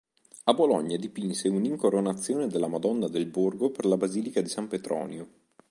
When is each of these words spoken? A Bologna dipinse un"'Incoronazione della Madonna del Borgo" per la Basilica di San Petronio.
A 0.45 0.53
Bologna 0.55 0.97
dipinse 0.97 1.47
un"'Incoronazione 1.47 2.47
della 2.47 2.65
Madonna 2.67 3.07
del 3.07 3.27
Borgo" 3.27 3.69
per 3.69 3.85
la 3.85 3.97
Basilica 3.97 4.41
di 4.41 4.49
San 4.49 4.67
Petronio. 4.67 5.29